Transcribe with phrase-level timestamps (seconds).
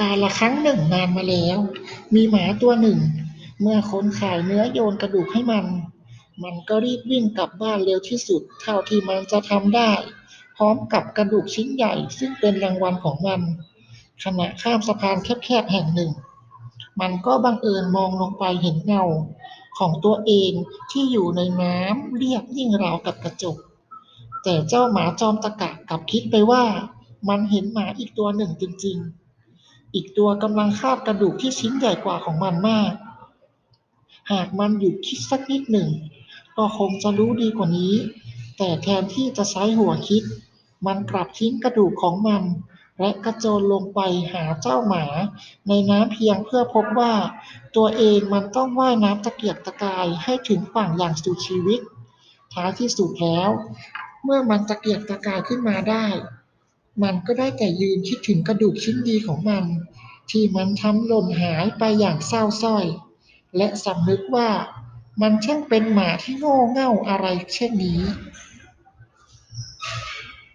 [0.00, 1.58] กาลครั้งหนึ่งนานมาแล้ว
[2.14, 2.98] มีหมาตัวหนึ่ง
[3.60, 5.66] เมื่อคนขายเนื้อโยนกระดูกให้มัน
[6.42, 9.90] มันก็รีบวิ่งกลับบ้านเร็วที่สุด เท่าที่มันจะทำได้
[10.56, 13.40] พร้อมกับกระดูกชิ้นใหญ่ซึ่งเป็นรางวัลของมัน
[14.24, 16.12] ขณะข้ามสะพานแคบๆแห่งหนึ่ง
[17.00, 19.04] มันก็บังเอิญมองลงไปเห็นเงา
[19.78, 20.52] ของตัวเอง
[20.90, 23.56] ที่อยู่ในน้ำเรียบยิ่งราวกับกระจก
[24.42, 26.64] แต่เจ้าหมาจอมตะกะกลับคิดไปว่า
[27.28, 29.25] มันเห็นหมาอีกตัวหนึ่งจริงๆ
[29.94, 32.92] อีกตัวกำลังคาบกระดูกที่ชิ้นใหญ่กว่าของมันมาก
[34.32, 35.88] หากมันหยุดคิดสักนิดหนึ่ง
[36.56, 37.94] ก็คงจะรู้ดีกว่านี้
[38.58, 40.22] แต่แทนที่จะใช้หัวคิด
[40.86, 42.42] มันกลับทิ้งกระดูกของมัน
[43.00, 44.00] และกระโจนลงไป
[44.32, 45.04] หาเจ้าหมา
[45.68, 47.14] ในน้ำเพียงเพื่อพบว่า
[47.76, 51.80] ตัวเองมันต้องว่ายน้ำตะเกียกตะกายให้ถึงฝั่งอย่างสุดชีวิต
[52.52, 53.50] ท้ายที่สุดแล้ว
[54.24, 56.04] เมื่อมันตะเกียกตะกายขึ้นมาได้
[57.02, 59.64] มันก็ได้แต่ยืนคิดถึงกระดูกชิ้นดีของมัน
[60.30, 62.86] ที่มันทำหล่นหายไปอย่างเศร้าสร้อย
[63.56, 64.50] และสำนึกว่า
[65.20, 68.00] มันช่างเป็นหมาที่โง่เง่าอะไรเช่นนี้